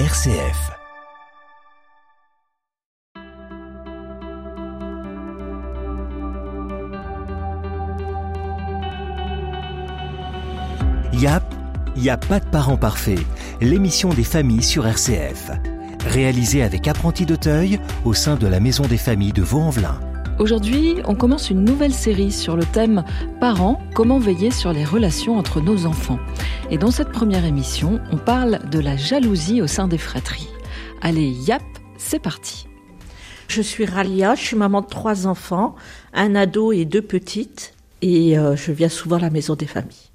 [0.00, 0.72] RCF.
[11.12, 11.44] YAP,
[11.94, 13.20] n'y a pas de parents parfaits.
[13.60, 15.52] L'émission des familles sur RCF.
[16.08, 20.00] Réalisée avec Apprenti d'Auteuil au sein de la Maison des familles de Vaux-en-Velin.
[20.40, 23.04] Aujourd'hui, on commence une nouvelle série sur le thème
[23.40, 26.18] Parents, comment veiller sur les relations entre nos enfants.
[26.72, 30.48] Et dans cette première émission, on parle de la jalousie au sein des fratries.
[31.02, 31.62] Allez, yap,
[31.98, 32.66] c'est parti.
[33.46, 35.76] Je suis Ralia, je suis maman de trois enfants,
[36.12, 40.10] un ado et deux petites, et euh, je viens souvent à la maison des familles.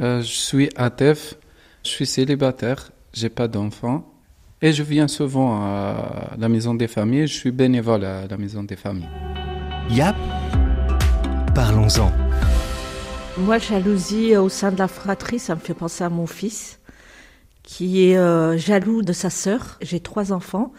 [0.00, 1.36] Euh, je suis Atef,
[1.84, 4.12] je suis célibataire, j'ai pas d'enfants,
[4.60, 8.64] et je viens souvent à la maison des familles, je suis bénévole à la maison
[8.64, 9.08] des familles.
[9.92, 10.16] YAP,
[11.54, 12.10] parlons-en.
[13.36, 16.80] Moi, jalousie au sein de la fratrie, ça me fait penser à mon fils,
[17.62, 19.76] qui est euh, jaloux de sa sœur.
[19.82, 20.72] J'ai trois enfants,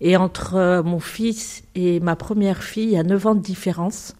[0.00, 3.42] et entre euh, mon fils et ma première fille, il y a 9 ans de
[3.42, 4.14] différence.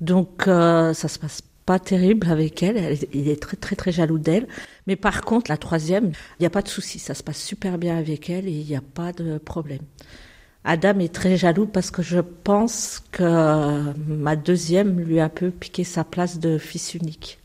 [0.00, 2.78] Donc, euh, ça se passe pas terrible avec elle.
[2.78, 2.98] elle.
[3.12, 4.48] Il est très, très, très jaloux d'elle.
[4.86, 6.98] Mais par contre, la troisième, il n'y a pas de souci.
[6.98, 9.82] Ça se passe super bien avec elle et il n'y a pas de problème.
[10.70, 15.50] Adam est très jaloux parce que je pense que ma deuxième lui a un peu
[15.50, 17.38] piqué sa place de fils unique.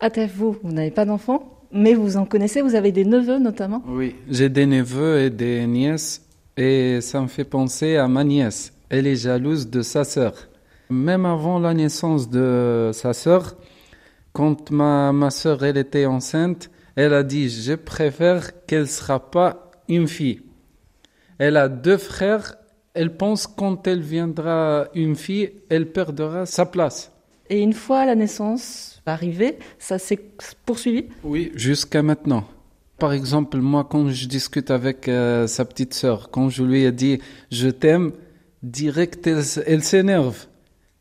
[0.00, 3.82] Atef, vous, vous n'avez pas d'enfants, mais vous en connaissez, vous avez des neveux notamment?
[3.88, 6.26] Oui, j'ai des neveux et des nièces,
[6.58, 8.74] et ça me fait penser à ma nièce.
[8.90, 10.34] Elle est jalouse de sa sœur.
[10.90, 13.56] Même avant la naissance de sa sœur,
[14.34, 19.30] quand ma, ma sœur elle était enceinte, elle a dit je préfère qu'elle ne sera
[19.30, 20.42] pas une fille.
[21.38, 22.56] Elle a deux frères.
[22.94, 27.12] Elle pense quand elle viendra une fille, elle perdra sa place.
[27.50, 30.18] Et une fois la naissance arrivée, ça s'est
[30.64, 31.06] poursuivi?
[31.22, 32.44] Oui, jusqu'à maintenant.
[32.98, 36.92] Par exemple, moi, quand je discute avec euh, sa petite sœur, quand je lui ai
[36.92, 37.20] dit
[37.50, 38.12] je t'aime,
[38.62, 40.46] direct, elle, s'énerve.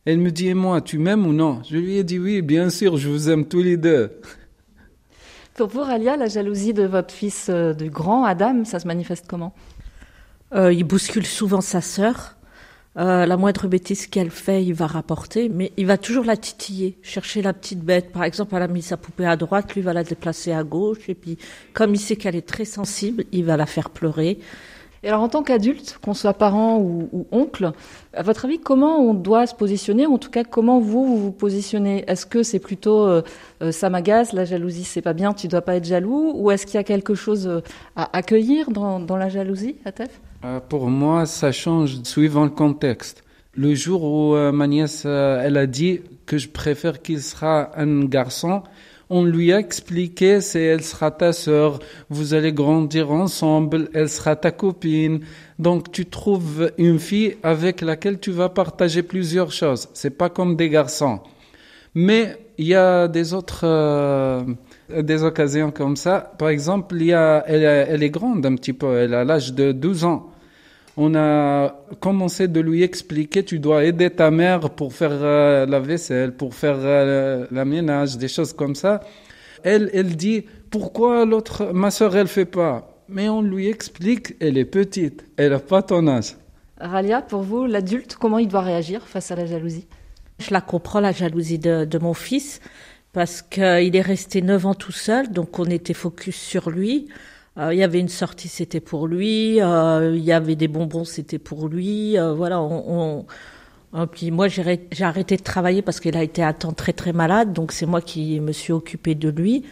[0.03, 1.62] Elle me dit et moi, tu m'aimes ou non?
[1.63, 4.19] Je lui ai dit oui, bien sûr, je vous aime tous les deux.
[5.56, 9.25] Pour vous, Alia, la jalousie de votre fils euh, du grand, Adam, ça se manifeste
[9.28, 9.53] comment?
[10.55, 12.35] Euh, il bouscule souvent sa sœur.
[12.97, 16.97] Euh, la moindre bêtise qu'elle fait, il va rapporter, mais il va toujours la titiller,
[17.03, 18.13] chercher la petite bête.
[18.13, 21.09] Par exemple, elle a mis sa poupée à droite, lui va la déplacer à gauche,
[21.09, 21.38] et puis
[21.73, 24.39] comme il sait qu'elle est très sensible, il va la faire pleurer.
[25.05, 27.73] Et alors, en tant qu'adulte, qu'on soit parent ou, oncle,
[28.11, 32.03] à votre avis, comment on doit se positionner En tout cas, comment vous vous, positionnez?
[32.07, 33.21] Est-ce que c'est plutôt euh,
[33.61, 36.31] euh, ça m'agace, la jalousie, c'est pas bien, tu dois pas être jaloux?
[36.33, 37.61] Ou est-ce qu'il y a quelque chose euh,
[37.95, 40.19] à accueillir dans, dans la jalousie, Atef?
[40.69, 43.23] Pour moi, ça change suivant le contexte.
[43.53, 48.61] Le jour où ma nièce, elle a dit que je préfère qu'il sera un garçon,
[49.09, 51.79] on lui a expliqué, c'est elle sera ta sœur,
[52.09, 55.19] vous allez grandir ensemble, elle sera ta copine.
[55.59, 59.89] Donc tu trouves une fille avec laquelle tu vas partager plusieurs choses.
[59.93, 61.19] C'est pas comme des garçons.
[61.93, 64.43] Mais il y a des autres euh,
[64.89, 66.33] des occasions comme ça.
[66.37, 69.53] Par exemple, il y a, elle, elle est grande un petit peu, elle a l'âge
[69.53, 70.29] de 12 ans.
[70.97, 75.79] On a commencé de lui expliquer, tu dois aider ta mère pour faire euh, la
[75.81, 79.01] vaisselle, pour faire euh, la ménage, des choses comme ça.
[79.63, 82.95] Elle, elle dit, pourquoi l'autre, ma soeur, elle fait pas?
[83.09, 86.38] Mais on lui explique, elle est petite, elle a pas ton âge.
[86.79, 89.88] Ralia, pour vous, l'adulte, comment il doit réagir face à la jalousie?
[90.39, 92.61] Je la comprends, la jalousie de, de mon fils,
[93.11, 97.07] parce qu'il est resté 9 ans tout seul, donc on était focus sur lui.
[97.57, 99.61] Euh, Il y avait une sortie, c'était pour lui.
[99.61, 102.17] euh, Il y avait des bonbons, c'était pour lui.
[102.17, 103.25] euh, voilà, on...
[103.93, 106.73] on- puis moi, j'ai arrêt- j'ai arrêté de travailler parce qu'il a été un temps
[106.73, 109.63] très très malade, donc c'est moi qui me suis occupée de lui.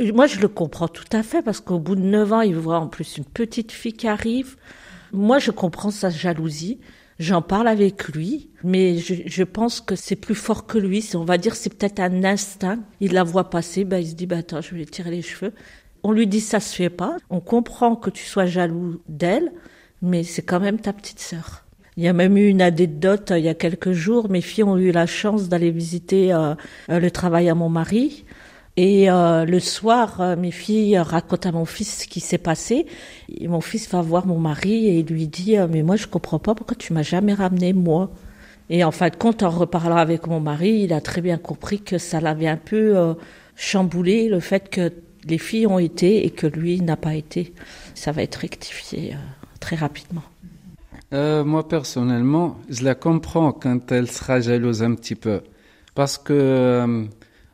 [0.00, 2.78] Moi, je le comprends tout à fait parce qu'au bout de 9 ans, il voit
[2.80, 4.56] en plus une petite fille qui arrive.
[5.12, 6.80] Moi, je comprends sa jalousie.
[7.20, 11.06] J'en parle avec lui, mais je, je pense que c'est plus fort que lui.
[11.14, 12.78] On va dire c'est peut-être un instinct.
[13.00, 15.22] Il la voit passer, ben il se dit bah attends, je vais lui tirer les
[15.22, 15.52] cheveux.
[16.02, 17.16] On lui dit ça se fait pas.
[17.28, 19.52] On comprend que tu sois jaloux d'elle,
[20.02, 21.64] mais c'est quand même ta petite sœur.
[21.96, 24.30] Il y a même eu une anecdote euh, il y a quelques jours.
[24.30, 26.54] Mes filles ont eu la chance d'aller visiter euh,
[26.88, 28.24] euh, le travail à mon mari.
[28.76, 32.86] Et le soir, mes filles racontent à mon fils ce qui s'est passé.
[33.28, 36.54] Et mon fils va voir mon mari et lui dit Mais moi, je comprends pas
[36.54, 38.10] pourquoi tu m'as jamais ramené, moi.
[38.70, 41.80] Et en fin de compte, en reparlant avec mon mari, il a très bien compris
[41.80, 43.14] que ça l'avait un peu
[43.54, 44.90] chamboulé, le fait que
[45.24, 47.52] les filles ont été et que lui n'a pas été.
[47.94, 49.16] Ça va être rectifié euh,
[49.60, 50.22] très rapidement.
[51.12, 55.40] Euh, moi, personnellement, je la comprends quand elle sera jalouse un petit peu.
[55.94, 57.04] Parce que euh,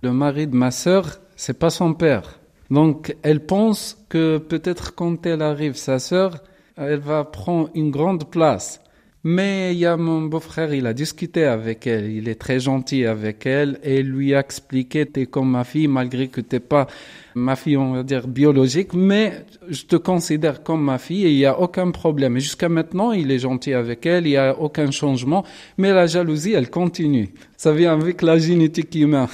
[0.02, 2.38] le mari de ma sœur, c'est pas son père.
[2.70, 6.42] Donc, elle pense que peut-être quand elle arrive, sa sœur,
[6.76, 8.80] elle va prendre une grande place.
[9.28, 13.06] Mais il y a mon beau-frère, il a discuté avec elle, il est très gentil
[13.06, 16.86] avec elle et lui a expliqué t'es comme ma fille malgré que t'es pas
[17.34, 21.38] ma fille, on va dire biologique, mais je te considère comme ma fille et il
[21.38, 22.38] n'y a aucun problème.
[22.38, 25.44] Jusqu'à maintenant, il est gentil avec elle, il n'y a aucun changement,
[25.76, 27.30] mais la jalousie, elle continue.
[27.56, 29.26] Ça vient avec la génétique humaine.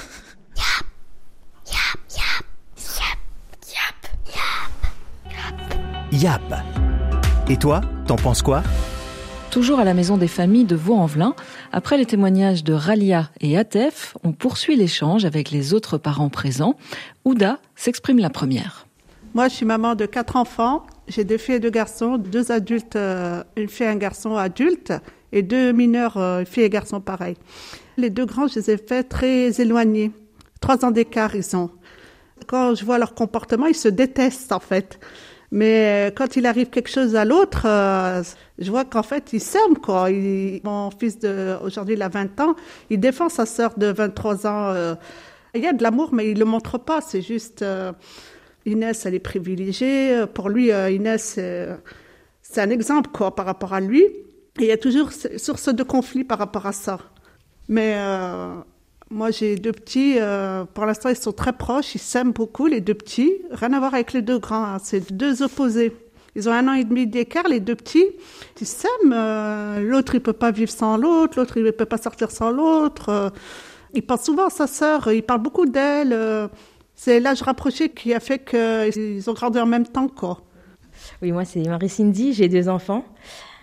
[6.12, 6.54] Yap.
[7.50, 8.62] Et toi, t'en penses quoi?
[9.52, 11.34] Toujours à la maison des familles de Vaux-en-Velin,
[11.72, 16.74] après les témoignages de Ralia et Atef, on poursuit l'échange avec les autres parents présents.
[17.26, 18.86] Ouda s'exprime la première.
[19.34, 20.86] Moi, je suis maman de quatre enfants.
[21.06, 24.94] J'ai deux filles et deux garçons, deux adultes, euh, une fille et un garçon adulte,
[25.32, 27.36] et deux mineurs, euh, une fille et garçon pareil.
[27.98, 30.12] Les deux grands, je les ai faits très éloignés.
[30.62, 31.68] Trois ans d'écart, ils ont.
[32.46, 34.98] Quand je vois leur comportement, ils se détestent, en fait.
[35.52, 38.22] Mais euh, quand il arrive quelque chose à l'autre, euh,
[38.58, 40.10] je vois qu'en fait, ils s'aiment, quoi.
[40.10, 42.56] Il, mon fils de, aujourd'hui, il a 20 ans,
[42.88, 44.70] il défend sa sœur de 23 ans.
[44.70, 44.94] Euh.
[45.54, 47.02] il y a de l'amour, mais il le montre pas.
[47.02, 47.62] C'est juste,
[48.64, 50.24] Inès, elle est privilégiée.
[50.32, 51.38] Pour lui, Inès,
[52.42, 54.06] c'est un exemple, quoi, par rapport à lui.
[54.58, 56.98] Il y a toujours source de conflit par rapport à ça.
[57.68, 57.94] Mais
[59.12, 60.14] moi, j'ai deux petits.
[60.18, 61.94] Euh, pour l'instant, ils sont très proches.
[61.94, 63.34] Ils s'aiment beaucoup, les deux petits.
[63.50, 64.64] Rien à voir avec les deux grands.
[64.64, 64.78] Hein.
[64.82, 65.94] C'est deux opposés.
[66.34, 68.06] Ils ont un an et demi d'écart, les deux petits.
[68.60, 69.12] Ils s'aiment.
[69.12, 71.38] Euh, l'autre, il peut pas vivre sans l'autre.
[71.38, 73.10] L'autre, il peut pas sortir sans l'autre.
[73.10, 73.30] Euh,
[73.92, 75.12] il pense souvent à sa sœur.
[75.12, 76.16] Il parle beaucoup d'elle.
[76.94, 80.40] c'est l'âge rapproché qui a fait qu'ils ont grandi en même temps, quoi.
[81.20, 82.32] Oui, moi, c'est Marie-Cindy.
[82.32, 83.04] J'ai deux enfants.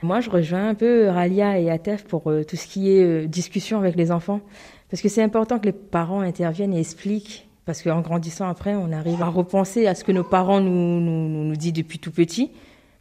[0.04, 3.96] Moi, je rejoins un peu Ralia et Atef pour tout ce qui est discussion avec
[3.96, 4.42] les enfants.
[4.90, 8.92] Parce que c'est important que les parents interviennent et expliquent, parce qu'en grandissant après, on
[8.92, 12.52] arrive à repenser à ce que nos parents nous, nous, nous disent depuis tout petit.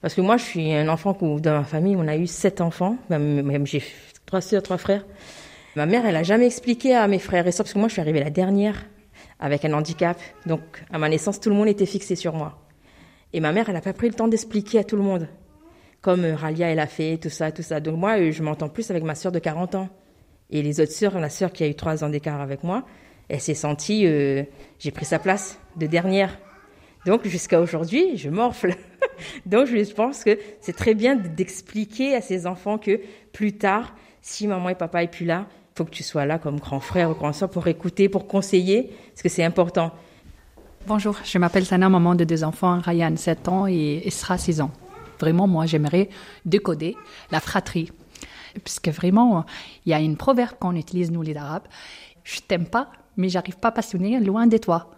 [0.00, 2.61] Parce que moi, je suis un enfant où, dans ma famille, on a eu sept
[2.61, 3.82] enfants, même, j'ai
[4.26, 5.05] trois soeurs, trois frères.
[5.75, 7.94] Ma mère, elle a jamais expliqué à mes frères et sœurs, parce que moi, je
[7.94, 8.84] suis arrivée la dernière
[9.41, 10.19] avec un handicap.
[10.46, 10.61] Donc,
[10.93, 12.58] à ma naissance, tout le monde était fixé sur moi.
[13.32, 15.29] Et ma mère, elle n'a pas pris le temps d'expliquer à tout le monde.
[16.00, 17.81] Comme euh, Ralia, elle a fait, tout ça, tout ça.
[17.81, 19.88] Donc, moi, euh, je m'entends plus avec ma sœur de 40 ans.
[20.50, 22.84] Et les autres sœurs, la sœur qui a eu trois ans d'écart avec moi,
[23.28, 24.42] elle s'est sentie, euh,
[24.78, 26.38] j'ai pris sa place de dernière.
[27.06, 28.74] Donc jusqu'à aujourd'hui, je morfle.
[29.46, 33.00] Donc je pense que c'est très bien d'expliquer à ces enfants que
[33.32, 35.46] plus tard, si maman et papa est plus là,
[35.76, 38.90] faut que tu sois là comme grand frère ou grand soeur pour écouter, pour conseiller,
[39.10, 39.92] parce que c'est important.
[40.86, 44.70] Bonjour, je m'appelle Sana, maman de deux enfants, Ryan 7 ans et Isra 6 ans.
[45.20, 46.08] Vraiment, moi, j'aimerais
[46.44, 46.96] décoder
[47.30, 47.92] la fratrie
[48.58, 49.44] puisque vraiment,
[49.87, 51.66] il y a une proverbe qu'on utilise, nous les Arabes,
[52.25, 54.90] je t'aime pas, mais j'arrive pas à passionner loin de toi.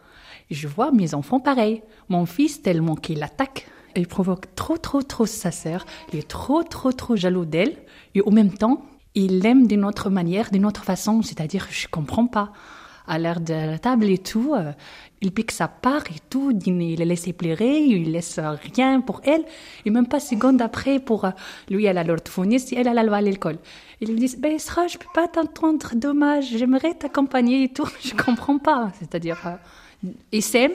[0.50, 1.82] Je vois mes enfants pareil.
[2.08, 6.62] Mon fils, tellement qu'il attaque, il provoque trop, trop, trop sa sœur, il est trop,
[6.62, 7.76] trop, trop jaloux d'elle,
[8.14, 8.82] et au même temps,
[9.14, 12.52] il l'aime d'une autre manière, d'une autre façon, c'est-à-dire, je comprends pas
[13.10, 14.54] à l'air de la table et tout.
[14.54, 14.72] Euh,
[15.20, 18.38] il pique sa part et tout, il la laisse pleurer, il laisse
[18.74, 19.44] rien pour elle.
[19.84, 21.30] Et même pas seconde après pour euh,
[21.68, 23.58] lui, elle a l'orthophoniste et elle, elle va à l'école.
[24.00, 27.88] Il lui dit, ben, Sra, je peux pas t'entendre, dommage, j'aimerais t'accompagner et tout.
[28.02, 28.92] Je comprends pas.
[28.98, 30.72] C'est-à-dire, euh, il s'aime,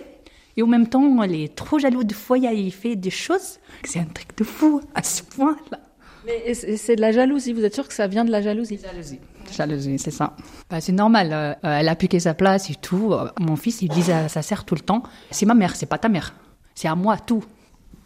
[0.57, 3.59] et en même temps, il est trop jaloux de fois, il fait des choses.
[3.83, 5.79] C'est un truc de fou, à ce point-là.
[6.25, 8.79] Mais c'est de la jalousie, vous êtes sûr que ça vient de la jalousie?
[8.81, 9.19] Jalousie.
[9.51, 10.35] Jalousie, c'est ça.
[10.69, 13.13] Bah, c'est normal, euh, elle a piqué sa place et tout.
[13.13, 15.85] Euh, mon fils, il dit à sa sœur tout le temps, c'est ma mère, c'est
[15.85, 16.33] pas ta mère.
[16.73, 17.43] C'est à moi, tout.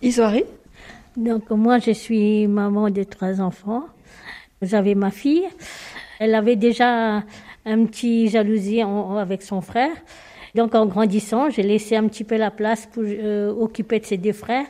[0.01, 0.43] Isoari
[1.17, 3.83] Donc moi, je suis maman de trois enfants.
[4.61, 5.45] J'avais ma fille.
[6.19, 7.23] Elle avait déjà
[7.65, 9.91] un petit jalousie avec son frère.
[10.55, 14.17] Donc en grandissant, j'ai laissé un petit peu la place pour euh, occuper de ses
[14.17, 14.65] deux frères.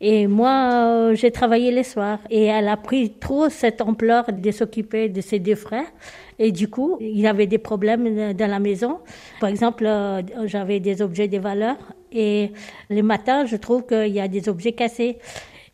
[0.00, 2.20] Et moi, euh, j'ai travaillé les soirs.
[2.30, 5.90] Et elle a pris trop cette ampleur de s'occuper de ses deux frères.
[6.38, 9.00] Et du coup, il avait des problèmes dans la maison.
[9.40, 11.76] Par exemple, euh, j'avais des objets de valeur.
[12.12, 12.52] Et
[12.90, 15.18] les matins, je trouve qu'il y a des objets cassés.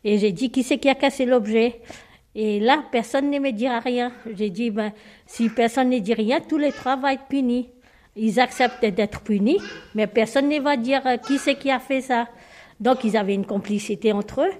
[0.03, 1.81] Et j'ai dit, qui c'est qui a cassé l'objet?
[2.33, 4.11] Et là, personne ne me dira rien.
[4.35, 4.91] J'ai dit, ben,
[5.25, 7.69] si personne ne dit rien, tous les trois vont être punis.
[8.17, 9.59] Ils acceptent d'être punis,
[9.93, 12.27] mais personne ne va dire euh, qui c'est qui a fait ça.
[12.79, 14.51] Donc ils avaient une complicité entre eux,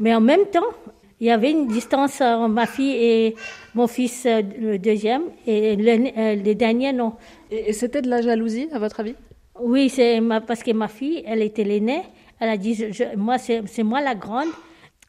[0.00, 0.72] mais en même temps,
[1.20, 3.34] il y avait une distance entre ma fille et
[3.74, 7.14] mon fils, euh, le deuxième, et le, euh, dernier, non.
[7.50, 9.14] Et, c'était de la jalousie, à votre avis?
[9.60, 12.02] Oui, c'est parce que ma fille, elle était l'aînée.
[12.40, 12.76] Elle a dit,
[13.16, 14.48] moi, c'est moi la grande.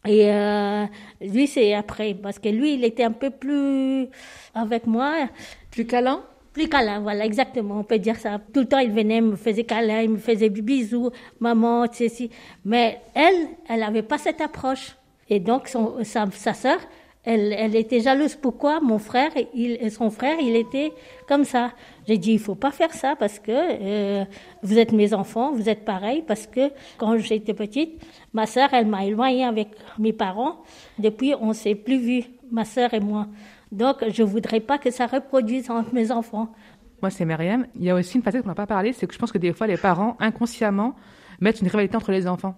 [0.08, 0.86] Et euh,
[1.20, 4.08] lui, c'est après, parce que lui, il était un peu plus
[4.54, 5.28] avec moi.
[5.72, 6.22] Plus câlin?
[6.56, 8.40] Plus câlin, voilà, exactement, on peut dire ça.
[8.54, 11.10] Tout le temps, il venait, me faisait câlin, il me faisait bisous,
[11.42, 12.30] maman, ceci.
[12.64, 14.96] Mais elle, elle n'avait pas cette approche.
[15.30, 16.78] Et donc, son, sa, sa sœur,
[17.26, 18.36] elle, elle était jalouse.
[18.36, 20.94] Pourquoi mon frère il, son frère, il était
[21.28, 21.74] comme ça?
[22.08, 24.24] J'ai dit, il faut pas faire ça parce que euh,
[24.64, 26.24] vous êtes mes enfants, vous êtes pareils.
[26.26, 30.64] Parce que quand j'étais petite, ma sœur, elle m'a éloignée avec mes parents.
[31.00, 33.28] Depuis, on s'est plus vus, ma sœur et moi.
[33.72, 36.54] Donc, je voudrais pas que ça reproduise entre mes enfants.
[37.02, 37.66] Moi, c'est Myriam.
[37.76, 39.38] Il y a aussi une facette qu'on n'a pas parlé, c'est que je pense que
[39.38, 40.96] des fois, les parents, inconsciemment,
[41.42, 42.56] mettent une rivalité entre les enfants.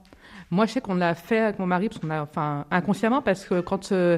[0.51, 3.45] Moi, je sais qu'on l'a fait avec mon mari, parce qu'on a, enfin, inconsciemment, parce
[3.45, 4.17] que quand euh,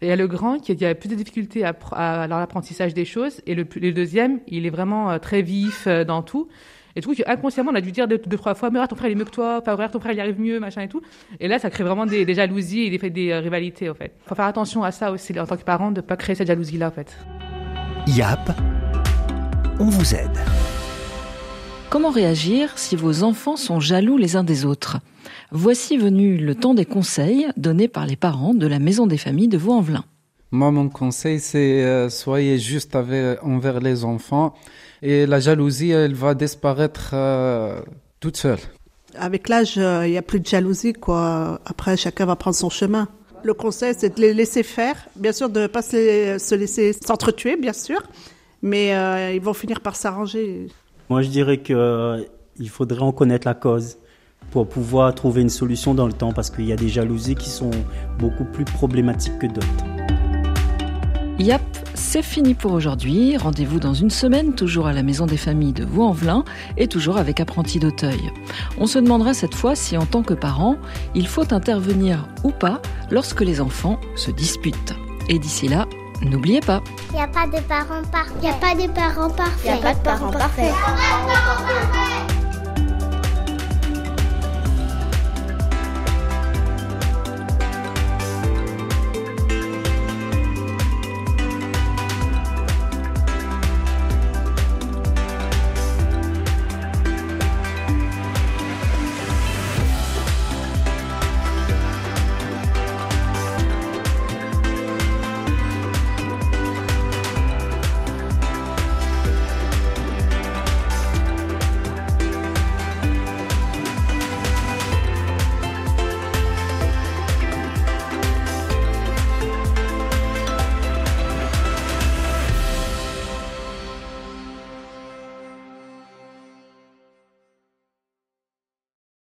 [0.00, 3.54] il y a le grand qui a plus de difficultés à, l'apprentissage des choses, et
[3.54, 6.48] le, le, deuxième, il est vraiment euh, très vif euh, dans tout.
[6.98, 9.08] Et du coup, inconsciemment, on a dû dire deux, deux trois fois, mais ton frère,
[9.08, 11.00] il est mieux que toi, enfin, ton frère, il y arrive mieux, machin et tout.
[11.38, 14.16] Et là, ça crée vraiment des, des jalousies et des, des rivalités, en fait.
[14.26, 16.88] Faut faire attention à ça aussi, en tant que parent, de pas créer cette jalousie-là,
[16.88, 17.16] en fait.
[18.08, 18.50] YAP,
[19.78, 20.36] on vous aide.
[21.88, 24.98] Comment réagir si vos enfants sont jaloux les uns des autres?
[25.52, 29.46] Voici venu le temps des conseils donnés par les parents de la Maison des Familles
[29.46, 30.04] de Vaux-en-Velin.
[30.50, 34.54] Moi, mon conseil, c'est euh, soyez juste avec, envers les enfants
[35.02, 37.80] et la jalousie, elle va disparaître euh,
[38.20, 38.58] toute seule.
[39.14, 41.60] Avec l'âge, il euh, n'y a plus de jalousie, quoi.
[41.64, 43.08] Après, chacun va prendre son chemin.
[43.42, 44.96] Le conseil, c'est de les laisser faire.
[45.16, 48.02] Bien sûr, de ne pas se, se laisser s'entretuer, bien sûr.
[48.62, 50.66] Mais euh, ils vont finir par s'arranger.
[51.08, 53.98] Moi, je dirais qu'il faudrait en connaître la cause
[54.50, 57.50] pour pouvoir trouver une solution dans le temps parce qu'il y a des jalousies qui
[57.50, 57.70] sont
[58.18, 60.07] beaucoup plus problématiques que d'autres.
[61.38, 61.62] Yap,
[61.94, 63.36] c'est fini pour aujourd'hui.
[63.36, 66.44] Rendez-vous dans une semaine, toujours à la Maison des Familles de Vaux-en-Velin
[66.76, 68.32] et toujours avec Apprenti d'Auteuil.
[68.76, 70.76] On se demandera cette fois si, en tant que parent,
[71.14, 74.94] il faut intervenir ou pas lorsque les enfants se disputent.
[75.28, 75.86] Et d'ici là,
[76.22, 76.82] n'oubliez pas.
[77.10, 78.34] Il n'y a pas de parents parfaits.
[78.42, 79.64] Il n'y a pas de parents parfaits.
[79.64, 80.74] Il n'y a pas de parents parfaits.